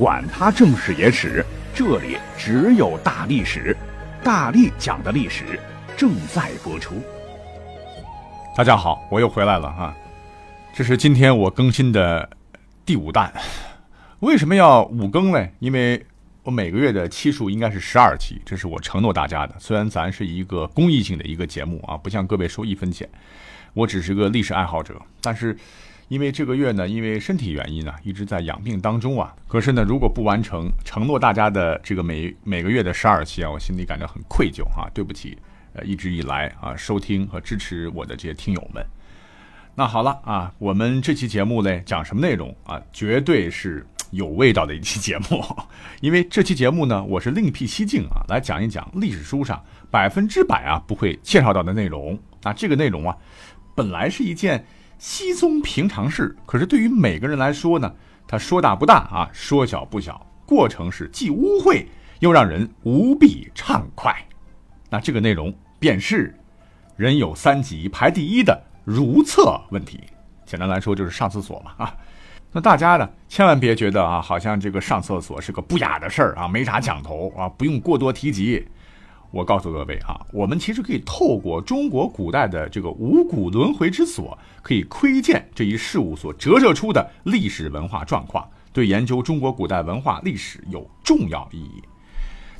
[0.00, 1.44] 管他正史野史。
[1.74, 3.76] 这里只有大历史，
[4.24, 5.60] 大力讲的历史
[5.94, 6.94] 正在播出。
[8.56, 9.94] 大家好，我又回来了啊！
[10.72, 12.26] 这是今天我更新的
[12.86, 13.30] 第五弹。
[14.20, 15.46] 为什么要五更呢？
[15.58, 16.02] 因为
[16.44, 19.54] 我每个月的期数应该是十二期，这是我承诺大家的。
[19.58, 23.06] 虽然咱是一个公益性的一个节目啊，不向各位收一分钱，
[23.74, 25.54] 我只是个历史爱好者，但是。
[26.10, 29.32] 因为这个月呢，因为身体原因呢，一直在养病当中啊。
[29.46, 35.38] 可是呢，如果不完成承诺大家的这个每每个月的十二期啊，我心里感到很愧疚啊，对不起，
[35.72, 38.84] 呃，一直以来啊收听和支持我的这些听友们。
[39.76, 42.82] 那好了啊，我们这期节目呢讲什么内容啊？
[42.92, 45.40] 绝对是有味道的一期节目，
[46.02, 52.18] 因为这期节目呢，我是另辟蹊径啊，来讲一讲历史书上百分之百啊不会介绍到的内容。
[52.42, 53.16] 那这个内容啊，
[53.76, 54.64] 本来是一件。
[55.00, 57.90] 稀松平常事，可是对于每个人来说呢，
[58.28, 61.86] 他说大不大啊，说小不小，过程是既污秽
[62.18, 64.14] 又让人无比畅快。
[64.90, 66.38] 那这个内容便是
[66.96, 70.00] 人有三急排第一的如厕问题。
[70.44, 71.96] 简单来说就是上厕所嘛啊。
[72.52, 78.68] 那大家呢，千万别觉得啊，好像这个上厕所是个不雅的事儿啊，没啥讲头啊，不用过多提及。
[79.30, 91.82] 我告诉各位啊，我们其实可以透过中国古代的这个五谷轮回之所，可以窥见这一事物所折射出的历史文化状况，对研究中国古代文化历史有重要意义。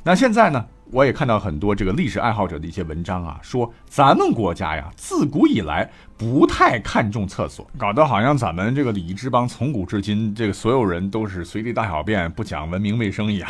[0.03, 13.49] 那现在呢，我也看到很多这个历史爱好者的一些文章啊，说咱们国家呀，自古以来不太看重厕所，搞得好像咱们这个礼仪之邦从古至今，这个所有人都是随地大小便，不讲文明卫生一样。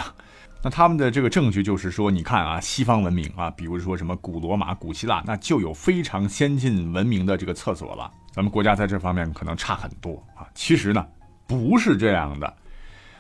[0.64, 8.12] 那他们的这个证据就是说，你看啊，西方文明啊，比如说什么古罗马、古希腊，那就有非常先进文明的这个厕所了。
[8.32, 10.46] 咱们国家在这方面可能差很多啊。
[10.54, 11.04] 其实呢，
[11.48, 12.54] 不是这样的。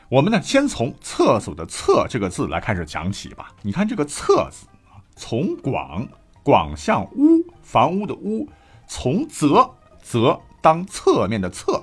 [0.07, 3.51] 我们呢，先从“厕所”的“厕”这个字来开始讲起吧。
[3.63, 6.07] 你看这个“厕”字啊，从广
[6.43, 8.45] 广向屋，房屋的屋；
[8.87, 9.67] 从泽
[10.03, 11.81] 泽当侧面的侧，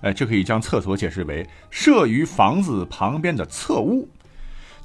[0.00, 4.08] 哎，这可以将厕所解释为设于房子旁边的侧屋。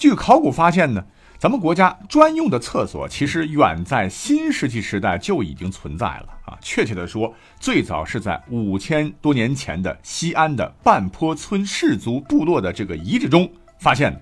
[0.01, 1.05] 据考古发现呢，
[1.37, 6.57] 咱们国家专用的厕所其实远在新石器时代就已经存在了啊。
[6.59, 13.47] 确切的说，最早是在五千多年前的西安的半坡村氏族部落的这个遗址中
[13.77, 14.19] 发现的。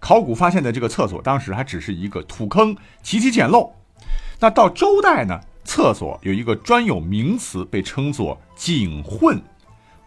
[0.00, 3.70] 考古发现的这个厕所，当时还只是一个土坑，极其简陋。
[4.40, 9.38] 那到周代呢，厕所有一个专有名词，被称作井混，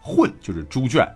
[0.00, 1.08] 混就是猪圈。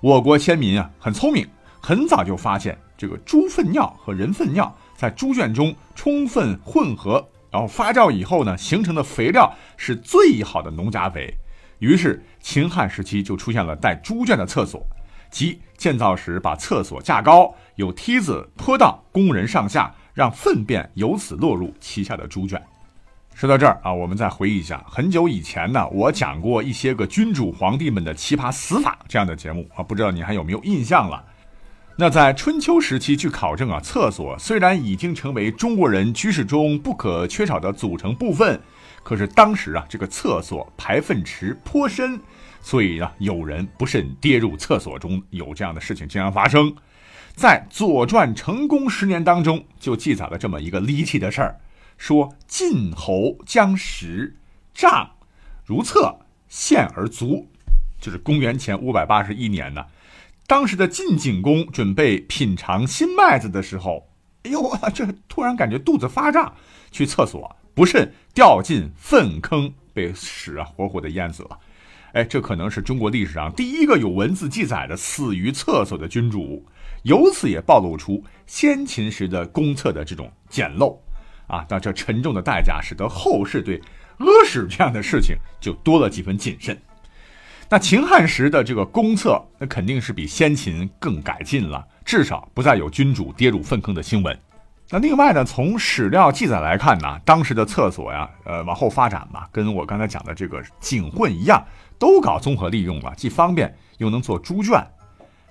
[0.00, 1.46] 我国先民啊，很聪明，
[1.80, 2.76] 很早就发现。
[2.96, 11.34] 这个猪粪尿和人粪尿在猪圈中充分混合，然后发酵以后呢，形成的肥料是最好的农家肥。
[11.78, 14.86] 于是秦汉时期就出现了带猪圈的厕所，
[15.30, 22.62] 即建造时把厕所架高，有梯子、坡道，工人上下，让粪便由此落入旗下的猪圈。
[23.34, 31.24] 说到这儿啊，我们再回忆一下，很久以前呢，我讲过一些个君主皇帝们的奇葩死法这样的节目啊，不知道你还有没有印象了？
[32.00, 38.58] 那在春秋时期，据考证啊，厕所虽然已经成为中国人居室中不可缺少的组成部分，
[39.02, 42.18] 可是当时啊，这个厕所排粪池颇深，
[42.62, 46.74] 所以呢，有人不慎跌入厕所中，有这样的事情经常发生。
[47.34, 51.60] 在《左传》成公十年当中，就记载了这么一个离奇的事儿，
[51.98, 54.34] 说晋侯将食
[54.72, 55.10] 杖
[55.66, 56.18] 如厕，
[56.48, 57.46] 陷而足，
[58.00, 59.84] 就是公元前五百八十一年呢。
[60.50, 64.04] 当时的晋景公准备品尝新麦子的时候，
[64.42, 66.52] 哎呦，这突然感觉肚子发胀，
[66.90, 71.56] 去厕所不慎掉进粪坑，被屎啊活活的淹死了。
[72.14, 76.66] 哎，这可能是中国历史上第一个有文字记载的死于厕所的君主，
[77.04, 80.98] 由此也暴露出先秦时的公厕的这种简陋
[81.46, 81.64] 啊。
[81.68, 83.80] 那这沉重的代价，使得后世对
[84.18, 86.76] 屙屎这样的事情就多了几分谨慎。
[87.72, 94.36] 那秦汉时的这个公厕，那肯定是比先秦更改进了，至少不再有君主跌入粪坑的新闻。
[94.88, 101.64] 那另外呢，从史料记载来看呢，当时的厕所呀，呃，往后发展嘛，跟我刚才讲的这个井混一样，
[101.96, 104.84] 都搞综合利用了，既方便又能做猪圈。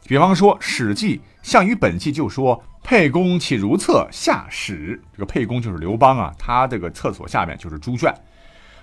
[0.04, 8.12] 比方说《史记·项羽本纪》就说：“沛公岂如厕下屎。”这个沛公就是刘邦啊，他这个厕所下面就是猪圈。《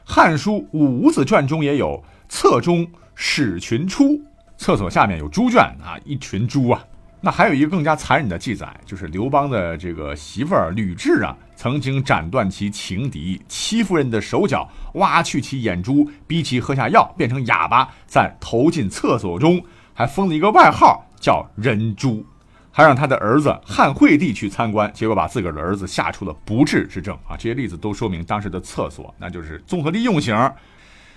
[0.08, 2.00] 汉书·五子传》中也有
[2.30, 2.86] “厕中
[3.16, 4.16] 屎群出”，
[4.56, 6.82] 厕所下面有猪圈啊，一群猪啊。
[7.20, 19.60] 那还有一个更加残忍的记载，就是刘邦的这个媳妇儿吕雉啊，曾经斩断其情敌戚夫人的手脚，挖去其眼珠，逼其喝下药，变成哑巴，再投进厕所中，
[19.92, 22.24] 还封了一个外号叫“人猪”，
[22.76, 27.34] 还让他的儿子汉惠帝去参观，结果把自个儿的儿子吓出了不治之症啊！
[27.34, 30.36] 这些例子都说明当时的厕所那就是综合利用型。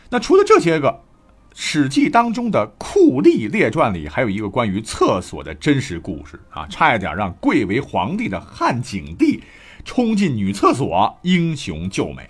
[0.09, 0.89] 那除了这些个。
[1.61, 9.43] 《史记》当中的《酷吏列传》里还有一个关于厕所的真实故事啊，差一点让贵为皇帝的汉景帝
[9.83, 12.25] 冲进女厕所，英雄救美。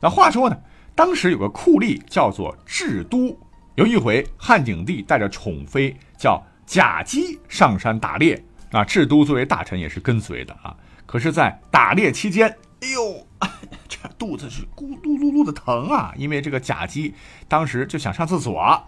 [0.00, 0.56] 那话说呢，
[0.96, 3.38] 当时有个酷吏叫做智都，
[3.74, 8.40] 有一回汉景帝带着宠妃叫甲基上山打猎，
[8.70, 10.72] 啊，智都作为大臣也是跟随的啊。
[11.04, 12.48] 可是，在打猎期间，
[12.82, 13.26] 哎呦！
[13.88, 16.14] 这肚子是咕噜噜噜的疼啊！
[16.16, 17.12] 因为这个甲基
[17.48, 18.84] 当时就想上厕所，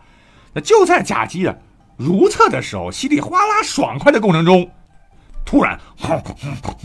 [0.52, 1.56] 那就在甲基啊
[1.96, 4.70] 如厕的时候，稀里哗啦爽快的过程中，
[5.44, 5.76] 突然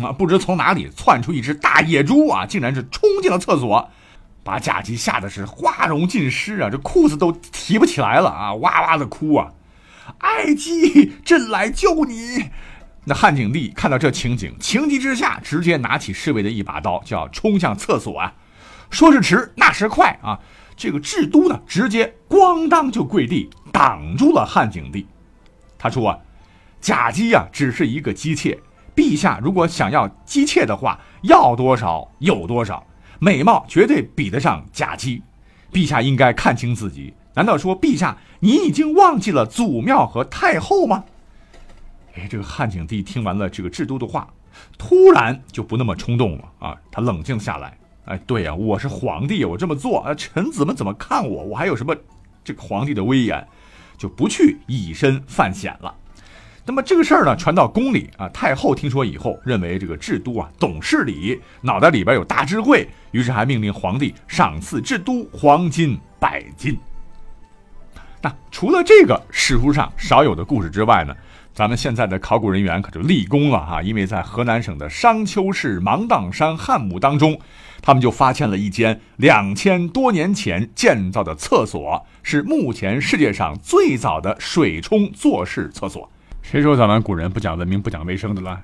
[0.02, 3.88] 啊，不知从哪里窜出一只大野猪啊，竟然是冲进了厕所，
[4.44, 9.54] 把甲基吓得是花容尽失啊，这裤子都提不起来了啊，哇哇的哭啊！
[10.19, 12.50] 爱姬，朕来救你！
[13.06, 18.33] 那汉景帝看到这情景，情急之下，直接拿起侍卫的一把刀，就要冲向厕所啊！
[18.89, 20.39] 说时迟，那时快啊！
[20.75, 25.07] 这个智都呢，直接咣当就跪地挡住了汉景帝。
[25.77, 26.19] 他说啊
[26.80, 28.59] ：“贾姬呀，只是一个姬妾，
[28.95, 32.86] 陛下如果想要姬妾的话，要多少有多少，
[33.19, 35.24] 美貌绝对比得上贾姬。
[35.71, 37.13] 陛下应该看清自己。
[37.38, 41.04] 难道说陛下你已经忘记了祖庙和太后吗？”
[42.18, 44.28] 哎，这个汉景帝听完了这个智都的话，
[44.75, 46.75] 突然就不那么冲动了啊！
[46.89, 51.44] 他冷静下来，哎，对呀，我是皇帝，我这么做啊，臣子们怎么看我？
[51.44, 51.95] 我还有什么
[52.44, 53.48] 这个皇帝的威严？
[54.00, 55.94] 就不去以身犯险了。
[56.66, 66.75] 那么这个事儿呢，传到宫里啊，太后听说以后，认为这个智都啊懂事理，脑袋里边有大智慧，于是还命令皇帝赏赐智都黄金百斤。
[68.22, 71.16] 那除了这个史书上少有的故事之外呢？
[71.54, 77.40] 咱们现在的考古人员可就立功了哈，因为在河南省的商丘市芒砀山汉墓当中，
[77.81, 86.08] 他们就发现了一间两千多年前建造的厕所，是目前世界上最早的水冲坐式厕所。
[86.44, 88.62] 谁说咱们古人不讲文明、不讲卫生的了？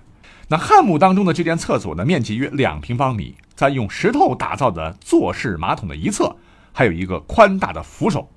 [0.50, 6.36] 那汉墓当中的这间厕所呢，面积约两平方米，在用石头打造的坐式马桶的一侧，
[6.72, 8.30] 还有一个宽大的扶手，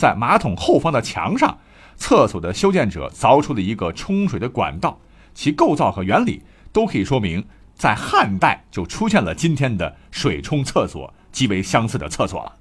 [0.00, 1.58] 在马桶后方的墙上。
[1.98, 4.98] 厕所的修建者凿出了一个冲水的管道，
[5.34, 6.42] 其构造和原理
[6.72, 7.44] 都可以说明，
[7.74, 12.52] 在汉代就出现了今天的水冲厕所极为相似的厕所了。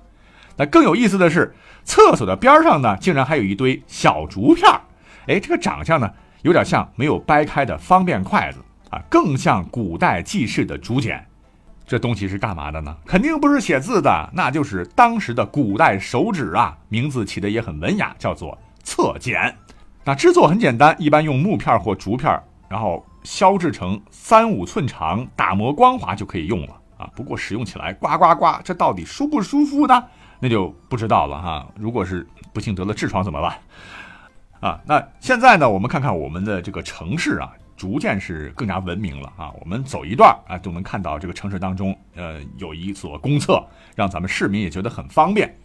[0.57, 1.55] 那更有意思的是，
[1.85, 4.81] 厕所的边上呢，竟然还有一堆小竹片儿。
[5.27, 6.11] 哎，这个长相呢，
[6.41, 8.59] 有点像没有掰开的方便筷子
[8.89, 11.25] 啊，更像古代记事的竹简。
[11.89, 12.95] 这东西是干嘛的呢？
[13.03, 16.77] 肯定不是写字的，那就是当时的古代手纸啊。
[16.87, 18.55] 名字起的也很文雅，叫做。
[18.83, 19.57] 侧剪，
[20.03, 27.09] 那制作很简单，一般用木片或竹片，然后削制成三五寸长，打磨光滑就可以用了啊。
[27.15, 30.03] 不过使用起来呱呱呱，这到底舒不舒服呢？
[30.39, 31.67] 那就不知道了哈。
[31.75, 33.57] 如果是不幸得了痔疮怎么办？
[34.59, 39.49] 啊，那现在呢，我们看看我们的这个城市啊，逐渐是更加文明了啊。
[39.61, 45.55] 我们走一段啊，都能看到这个城市当中，呃，有一所公厕，让咱们市民也觉得很方便。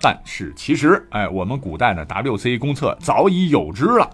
[0.00, 4.10] 但是其实，哎，我们古代呢，WC 公厕早已有之了。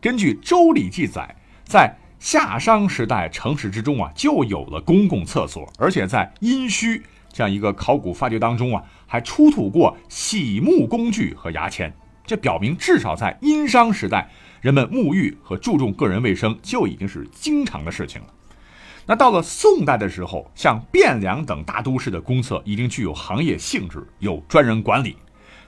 [0.00, 1.36] 根据《周礼》记载，
[1.66, 11.94] 在夏商时代，城市之中啊，就有了公共厕所，而且在殷墟这样一个考古发掘当中啊，还出土过洗沐工具和牙签。
[12.24, 14.28] 这表明，至少在殷商时代，
[14.66, 18.26] 人们沐浴和注重个人卫生就已经是经常的事情了。
[19.06, 25.14] 那到了宋代的时候，像汴梁等大都市的公厕已经具有行业性质，有专人管理。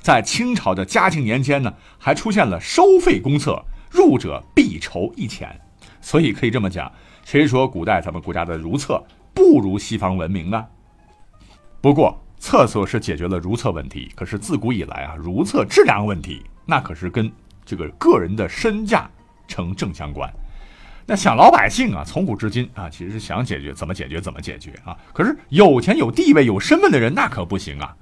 [0.00, 5.56] 在清朝的嘉庆年间呢，还出现了收费公厕，入者必筹一钱。
[6.00, 6.90] 所以可以这么讲，
[7.24, 9.00] 谁说古代咱们国家的如厕
[9.32, 10.66] 不如西方文明呢？
[11.80, 17.30] 不过厕所是解决了如厕问题，可是自古以来啊，如厕质量问题那可是跟
[17.68, 19.10] 这个个人的身价
[19.46, 20.32] 成正相关。
[21.04, 24.96] 那想老百姓啊，从古至今啊，其实是想解决怎么解决怎么解决啊。
[25.12, 27.94] 可是有钱有地位有身份的人那可不行啊。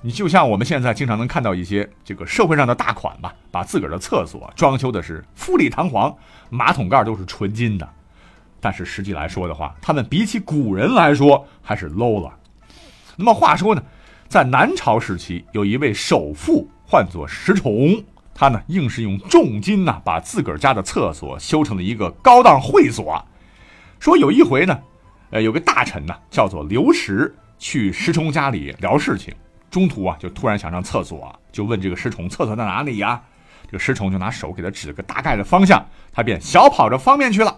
[0.00, 6.12] 你就像我们现在经常能看到一些这个社会上的大款吧，把自个儿的厕所装修的是富丽堂皇，
[6.50, 7.88] 马桶盖都是纯金的。
[8.60, 12.32] 但是实际来说的话，他们比起古人来说还是 low 了。
[13.14, 13.82] 那么话说呢，
[14.26, 18.02] 在南朝时期，有一位首富，唤作石崇，
[18.34, 23.24] 他呢硬是用重金呐，把自个儿家的厕所修成了一个高档会所。
[24.00, 24.78] 说有一回呢，
[25.30, 29.34] 呃，有个大臣呢，叫做刘石，去石崇家里聊事情。
[29.70, 33.22] 中途啊，就突然想上厕所，就问这个石崇厕所在哪里呀？
[33.66, 37.56] 这个石崇就拿手给他指了个大概的方向，他便小跑着方便去了。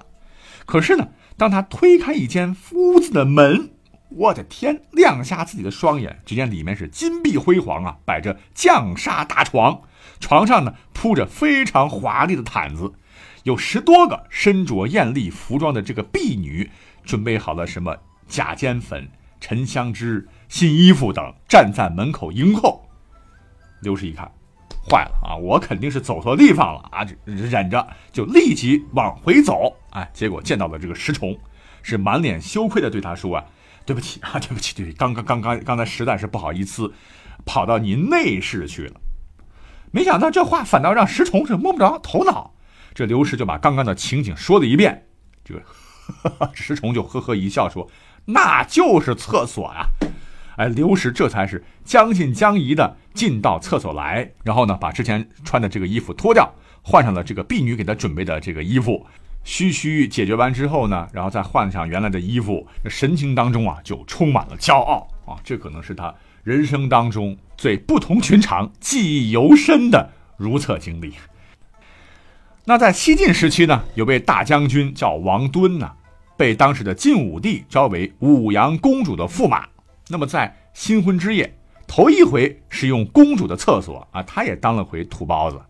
[0.65, 3.71] 可是呢，当他推开一间屋子的门，
[4.17, 9.83] 我的天，亮瞎自己的双眼，只见里面是金碧辉煌啊，摆着绛纱大床，
[10.21, 12.93] 床上呢铺着非常华丽的毯子，
[13.43, 16.71] 有十多个身着艳丽服装的这个婢女，
[17.05, 17.97] 准备好了什么
[18.29, 19.09] 假尖粉、
[19.41, 20.29] 沉香脂。
[20.47, 22.89] 新衣服等站在门口迎候，
[23.81, 24.31] 刘氏一看，
[24.89, 25.35] 坏了啊！
[25.35, 27.05] 我肯定是走错地方了啊！
[27.25, 29.75] 忍着就立即往回走。
[29.91, 31.37] 哎，结果见到了这个石崇，
[31.83, 33.45] 是满脸羞愧的对他说：“啊，
[33.87, 36.93] 对不起啊，对不起，对，刚刚刚刚刚才实在是不好意思，
[37.45, 39.01] 跑到您内室去了。”
[39.93, 42.55] 没想到这话反倒让石崇是摸不着头脑。
[42.95, 45.07] 这刘氏就把刚刚的情景说了一遍，
[45.45, 45.63] 这个
[46.55, 47.89] 石崇就呵呵一笑说
[48.27, 49.87] ：“那就是厕所呀。”
[50.57, 59.05] 哎，刘石这才是将信将疑的进到厕所来，然后呢，把之前穿的这个衣服脱掉，换上了这个婢女给他准备的这个衣服。
[59.45, 65.37] 嘘嘘解决完之后呢，然后再换上原来的衣服，神情当中啊就充满了骄傲啊！
[65.45, 71.13] 这可能是他人生当中最不同寻常、记忆犹深的如厕经历。
[72.65, 75.93] 那在西晋时期呢，有位大将军叫王敦呢，
[76.39, 79.67] 被当时的晋武帝招为武阳公主的驸马。
[80.09, 81.55] 那么在新婚之夜，
[81.87, 85.61] 头一回使用公主的厕所啊，他也当了回土包子。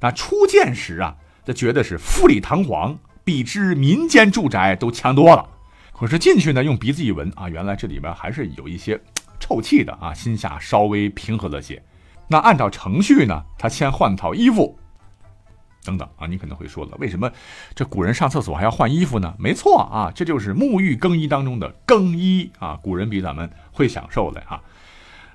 [0.00, 1.14] 那初见时啊，
[1.44, 5.48] 他觉得是富丽堂皇，比之民间住宅都强多了。
[5.92, 9.00] 可是进去呢，用鼻子一闻啊，原来这里边还是有一些
[9.38, 11.82] 臭气的啊，心下稍微平和了些。
[12.26, 14.76] 那按照程序呢，他先换套衣服。
[15.84, 17.30] 等等啊，你可能会说了，为什么
[17.74, 19.34] 这古人上厕所还要换衣服呢？
[19.38, 22.78] 没错啊，这就是沐浴更衣当中的更衣啊。
[22.82, 24.62] 古人比咱们会享受的哈。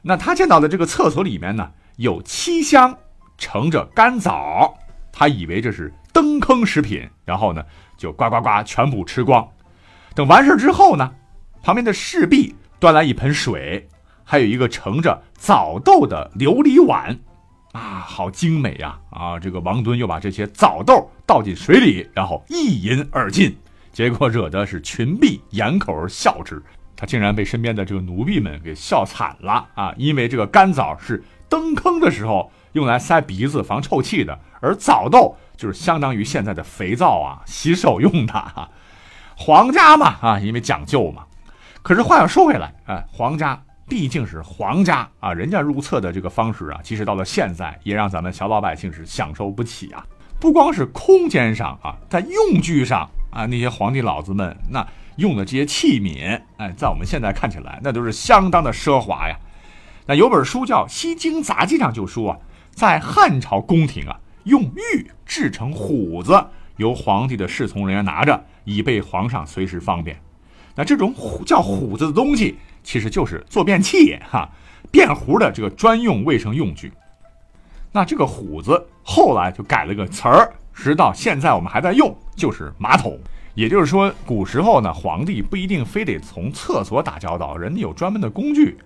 [0.02, 2.98] 那他见到的这个厕所里面呢，有七箱
[3.38, 4.74] 盛着干枣，
[5.12, 7.64] 他以为这是登坑食品，然后呢
[7.98, 9.48] 就呱呱呱全部吃光。
[10.16, 11.12] 等完事之后呢，
[11.62, 13.88] 旁边的侍婢端来一盆水，
[14.24, 17.18] 还有一个盛着枣豆的琉璃碗。
[17.74, 19.00] 啊，好精美呀！
[19.12, 23.56] 啊，这个王敦又把这些枣豆倒进水里，然后一饮而尽，
[23.92, 26.60] 结果惹得是群婢掩口而笑之。
[26.96, 29.94] 他竟然被身边的这个奴婢们给笑惨了啊！
[29.98, 38.70] 因为这个干枣是登坑的时候用来塞鼻子防臭气的，而枣豆就是相当于现在的肥皂啊，洗手用的哈。
[39.36, 41.26] 皇家嘛，啊，因为讲究嘛。
[41.82, 43.62] 可是话又说回来，哎，皇家。
[43.90, 50.06] 毕竟是皇家啊，人家入厕的这个方式啊，其实到了现在也让咱们小老百姓是享受不起啊。
[50.40, 59.36] 不光是空间上啊，在用具上啊，那些皇帝老子们那用的这些器皿，哎，在我们现在看起来那都是相当的奢华呀。
[60.06, 62.38] 那有本书叫《西京杂记》上就说啊，
[62.70, 66.44] 在汉朝宫廷啊，用玉制成虎子，
[66.76, 70.20] 由皇帝的侍从人员拿着，以备皇上随时方便。
[70.76, 72.58] 那这种虎叫虎子的东西。
[72.82, 74.50] 其实就是坐便器哈，
[74.90, 76.92] 便壶的这个专用卫生用具。
[77.92, 83.20] 那这个虎子后来就改了个词儿，直到现在我们还在用，就是马桶。
[83.54, 88.78] 也就是说，古时候呢，皇帝不一定非得从厕所打交道，人家有专门的工具。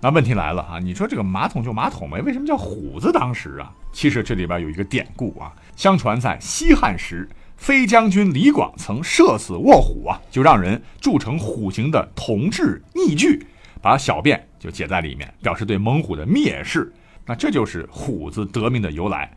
[0.00, 3.10] 那问题来了啊，你说这个马桶就马桶呗，为什么叫虎子？
[3.12, 7.28] 当时啊，其实这里边有一个典故啊，相传在西汉时。
[7.56, 13.46] 飞将军李广曾射死卧虎啊，就让人铸成虎形的铜制逆具，
[13.80, 16.92] 把小便就解在里面，表示对猛虎的蔑视。
[17.24, 19.32] 那这就是虎子得名的由来。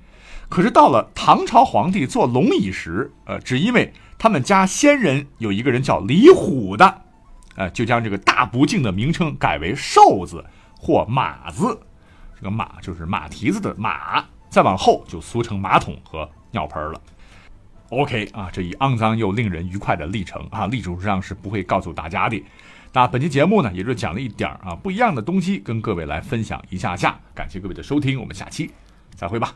[0.49, 7.03] 可是到了唐朝皇帝坐龙椅时，呃，只因为他们家先人有一个人叫李虎的，
[7.59, 10.43] 呃，就将这个大不敬的名称改为瘦子
[10.77, 11.77] 或马子。
[12.37, 17.01] 这个马就是马蹄子的马，再往后就俗称马桶和尿盆了。
[17.89, 22.41] OK 啊，这一肮脏又令人愉快的历程啊，历史上是不会告诉大家的。
[22.93, 27.19] 那本期节目呢，也就讲了一点啊不一样的东西，跟各位来分享一下下。
[27.35, 28.71] 感谢各位的收听，我们下期
[29.15, 29.53] 再会吧。